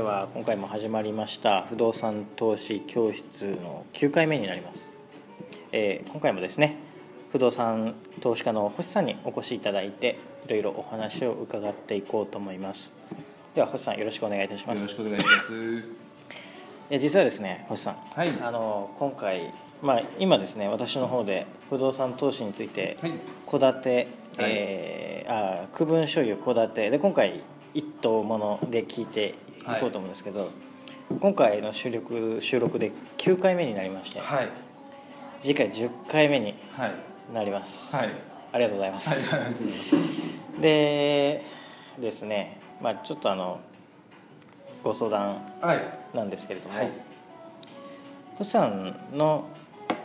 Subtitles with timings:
[0.00, 4.94] は今回も始まりました不動産投資教室の9回目になります、
[5.72, 6.76] えー今回もですね
[7.32, 12.92] 不動産投資家の星さんにお越しいただいていろいろお話を伺っていこうと思います
[13.56, 15.52] では星さんよろしくお願いいたしますよろしくお願いします。
[15.52, 15.82] い
[16.90, 18.28] や実はですね星さんはい。
[18.40, 23.14] あの今回まあ今ですね私の方で不動産投資についてはい。
[23.50, 24.08] 戸建て、
[24.38, 27.42] えーあ区分所有戸建てで今回
[27.78, 30.50] 一棟もので聞いていこうと思うんですけど、
[31.20, 34.48] 今回の収録収録で9回目になりましてはい。
[35.38, 36.94] 次回10回目にはい。
[37.32, 38.08] なります、はい。
[38.50, 39.54] ありがとうございます、はい。
[40.60, 41.44] で
[42.00, 43.60] ですねまあちょっとあの
[44.82, 45.80] ご相談はい。
[46.12, 46.90] なんですけれども、はい。
[48.38, 49.46] 星さんの、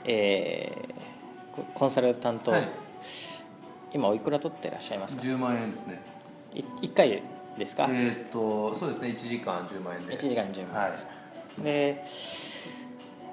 [0.06, 0.94] えー
[1.54, 2.68] ココンサルタント、はい。
[3.94, 6.02] 今おいくら取ってらっしゃいますか？10万円ですね。
[6.54, 7.22] い1回
[7.58, 9.10] ですか、えーっと、そうですね。
[9.10, 10.16] 1時間10万円で。
[10.16, 11.08] 1時間10万円です、
[11.64, 12.04] で、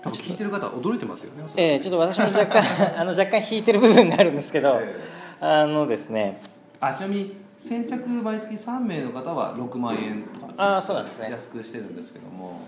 [0.03, 1.45] 多分聞いてる方驚いてますよね。
[1.57, 2.65] えーちょっと私も若干
[3.01, 4.99] あの若干引いてる部分があるんですけど、え
[5.41, 6.41] あのですね
[6.81, 10.55] あ、ちなみに先着毎月3名の方は6万円とか。
[10.57, 12.61] あーそうなんですね安くしてるんですけども。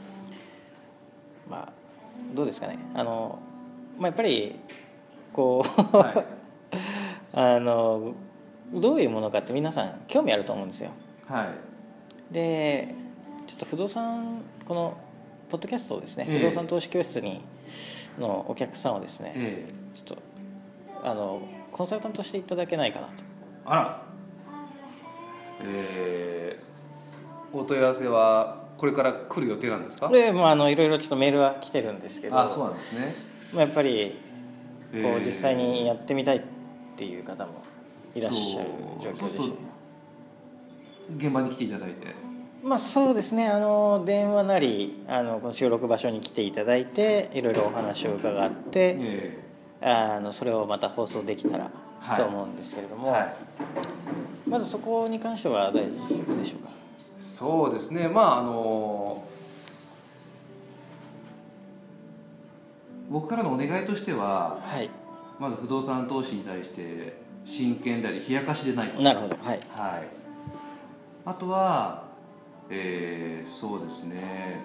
[1.48, 1.72] まあ
[2.34, 3.38] どうですかねあの、
[3.98, 4.58] まあ、やっぱり
[5.32, 6.24] こう、は
[7.34, 8.14] あの
[8.72, 10.92] どういうものかって皆さん興味あると思うんですよい。
[11.28, 11.44] は
[12.30, 12.34] い。
[12.34, 12.94] で
[13.46, 14.96] ちょっと不動産この
[15.50, 17.42] ポッドキャストをですね、ええ不動産投資教室に
[18.18, 20.22] のお客さんをですね、ええちょっと
[21.08, 23.12] あのコンサルタントしていただけないかなと
[23.66, 24.02] あら。
[25.64, 30.08] えー、お問い合わせはこれから来る予定なんですか？
[30.08, 33.14] でもうあのいろいろちょっとメールは来てるんですけどあ、そうなんですね。
[33.52, 34.14] まあ、やっぱりこ
[34.94, 36.42] えーう実際にやってみたいっ
[36.96, 37.62] ていう方も
[38.14, 38.68] いらっしゃる
[39.00, 39.56] 状況でしてそうそう
[41.16, 42.14] 現場に来ていただいて。
[42.62, 43.48] まあそうですね。
[43.48, 49.38] あの電話なりあのこの収録場所に来ていただいていろいろお話を伺ってえ
[49.80, 52.16] あのそれをまた放送できたらはい。
[52.16, 53.34] と思うんですけれども、えはい。
[54.48, 55.80] まずそこに関しては大丈
[56.28, 56.70] 夫でしょうか？
[57.20, 58.06] そうですね。
[58.08, 59.24] まああの
[63.10, 64.88] 僕からのお願いとしてははい。
[65.40, 69.02] まず不動産投資に対して真剣であり冷やかしでないこと。
[69.02, 69.36] なるほど。
[69.42, 69.60] はい。
[69.70, 70.21] はい
[71.24, 72.04] あとは
[72.70, 74.60] えーそうですね。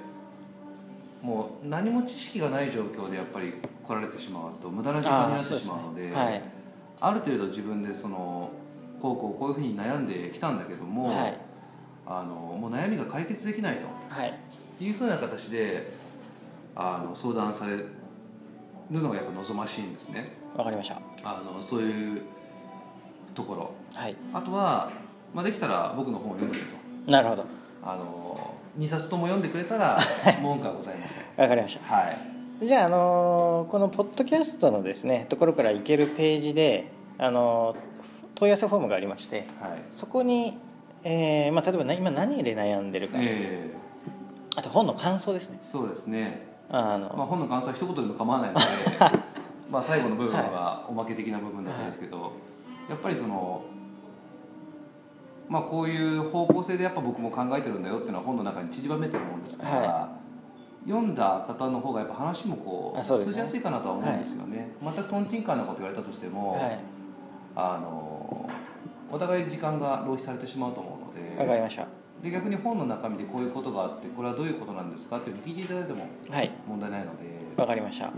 [1.22, 3.54] もう何も知識がない状況でやっぱり
[3.84, 6.42] 来られてしまうと無駄な時間になってしまうのではい。
[7.00, 8.52] ある程度自分でその
[9.02, 11.38] こうこうこういうふうに悩んできたんだけども、はい。
[12.06, 13.88] あのもう悩みが解決できないと。
[14.10, 14.40] はい。
[14.80, 15.92] いうふうな形で
[16.76, 17.90] あの相談される
[18.92, 20.32] のがやっぱ望ましいんですね。
[20.56, 21.02] わかりました。
[21.24, 22.22] あのそういう
[23.34, 23.72] ところ。
[23.94, 24.16] はい。
[24.34, 24.92] あとは、
[25.34, 26.68] まあ、できたら僕の本を読んでくれ
[27.06, 27.12] と。
[27.12, 27.46] なるほど。
[27.84, 29.98] あの2冊とも読んでくれたら
[30.42, 31.24] 文句はございません。
[31.38, 31.96] わかりました。
[31.96, 32.66] はい。
[32.66, 37.76] じゃあ、あのこのポッドキャストのですねところから行けるページで、あの
[38.36, 39.82] 問い合わせフォームがありましてはい。
[39.92, 40.58] そこに、
[41.04, 43.72] えーまあ、例えばな今何で悩んでるか、え
[44.56, 45.60] あと本の感想ですね。
[45.62, 48.66] ーそうですね、あの、まあ、本の感想は一言でも構わないので
[49.70, 52.32] まあ最後の部分はおまけ的な部分だったんですけど、
[52.90, 53.62] やっぱりその
[55.50, 60.10] まあこういう方向性でやっぱ僕も考えてるんだよっていうのは本の中に散りばめてるもんですから、は
[60.86, 63.04] 読んだ方の方がやっぱ話もこうね。
[63.04, 66.80] 通じやすいかなとは思うんですよね、全くとんちんかんなこと言われたとしても、はい。
[67.56, 68.50] あの
[69.12, 71.88] お互い時間が浪費されてしまうと思うのでわかりました。
[72.22, 76.52] で逆に本の中身でこういうことがあってこれはどういうことなんですかっていうのを聞いていただいてもはい。
[76.68, 77.24] 問題ないので、
[77.56, 78.08] わかりました。
[78.08, 78.12] ま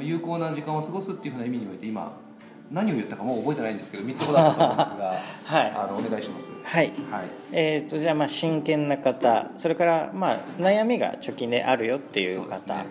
[0.00, 2.12] あ有効な時間を過ごすっていうふうな意味において今
[2.70, 5.04] 何を言ったかもう覚えてないんですけど3つほどあったと思うんですが
[5.44, 5.72] はい。
[5.74, 6.52] あのお願いします。
[6.62, 6.92] はい。
[7.10, 7.28] はい。
[7.52, 12.50] えー、とじゃあまあ真剣な方それからまあ悩みが貯金であるよっていう方。
[12.50, 12.86] ですね。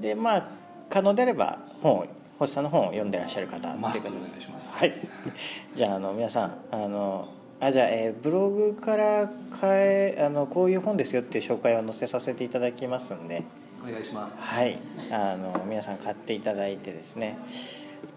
[0.00, 0.48] でまあ
[0.88, 2.06] 可能であれば本を
[2.38, 4.76] 星さんの本を読んでらっしゃる方っていうことででお願いします。
[4.76, 4.92] はい。
[5.76, 7.28] じゃああの皆さんあの
[7.60, 9.30] あじゃあ、えーブログから
[9.60, 13.44] 変えあのこういう本ですよっていう紹介を載せさせていただきますんで。
[13.82, 14.40] お願いします。
[14.40, 14.78] はい。
[15.10, 17.38] あの皆さん買っていただいてですね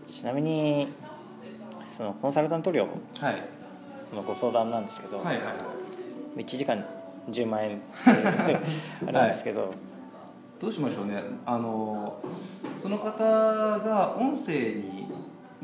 [0.06, 0.88] ちなみに
[1.86, 2.88] そのコンサルタント料
[3.20, 3.44] はい。
[4.16, 5.52] のご相談なんですけど、はいはいは
[6.38, 6.40] い。
[6.42, 6.86] 1時間
[7.30, 7.84] 10万円って
[9.04, 9.74] あれなんですけど、
[10.60, 11.24] どうしましょうね。
[11.46, 12.20] あの
[12.78, 15.08] その方が音声に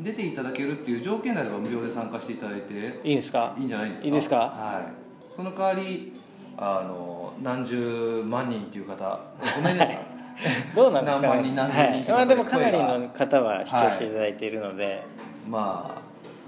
[0.00, 3.00] 出ていただけるっていう条件であれば無料で参加していただいて。
[3.04, 3.54] いいですか？
[3.58, 4.06] いいんじゃないですか？
[4.06, 4.36] いいですか？
[4.36, 5.32] はい。
[5.32, 6.12] その代わり
[6.56, 9.20] あの何十万人っていう方
[9.56, 9.98] ごめんなさい
[10.74, 12.26] どうなんですか何万人何千人とかはい。
[12.26, 15.04] まあ、でもかなりの方は視聴していただいているので、
[15.48, 16.00] まあ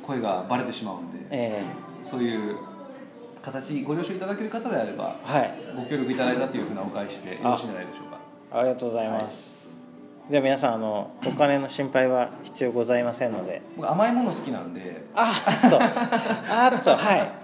[0.07, 1.63] 声がバレてしまうんでえ
[2.05, 2.57] そういう
[3.43, 5.55] 形ご了承いただける方であればはい。
[5.77, 8.19] ご協力いただいたというふうなお返しでよろしいんじゃないでしょうか。
[8.59, 9.67] ありがとうございます、
[10.29, 13.63] では皆さんあのお金の心配は必要ございませんので。
[13.77, 15.03] 僕甘いもの好きなんで。
[15.15, 15.79] あーっと。
[15.81, 16.97] あーっと。
[16.97, 17.42] はい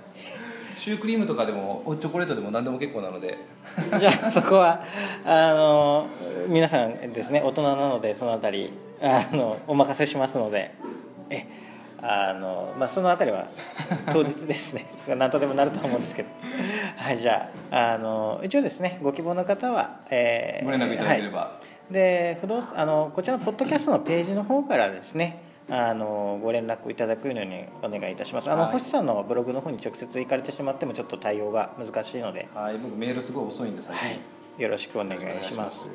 [0.79, 3.37] シュークリームとかでもチョコレートでも何でも結構なので。
[3.99, 4.81] じゃあそこは
[5.25, 6.07] あの
[6.47, 8.73] 皆さんですね大人なのでそのあたり
[9.03, 10.73] あのお任せしますので。
[11.31, 11.47] え
[12.01, 13.49] あの、まあ、そのあたりは
[14.13, 14.87] 当日ですね。
[15.09, 16.29] 何とでもなると思うんですけど。
[16.97, 21.61] はいじゃああの一応ですねご希望の方は、えーご連絡いただければ、は
[21.91, 28.51] い、で不動産あのこちらのポッドキャストのページの方からですねあのご連絡いただくようにお願いいたします。
[28.51, 32.49] あの、はい星さんのブログの方に直接行かれてしまってもちょっと対応が難しいので。
[32.55, 35.91] はい、僕メールすごい遅いんで最近、はい、よろしくお願いします。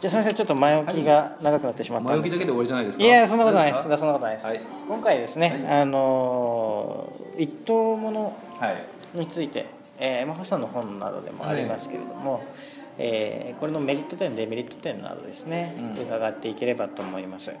[0.00, 2.28] じゃあすみません、ちょっ前置きが長くなってしまったんですけど。
[2.28, 3.04] 前置きだけで終わりじゃないですか？
[3.04, 3.82] いやそんなことないです。
[3.82, 4.46] そんなことないです。
[4.46, 4.60] はい。
[4.86, 8.36] 今回ですね、はいあのー一等もの
[9.14, 9.66] について、
[9.98, 12.44] えー、まあ星さんの本などでもありますけれども、
[12.98, 16.02] えーこれのメリット点デメリット点などですね、うん。
[16.02, 17.52] 伺っていければと思います。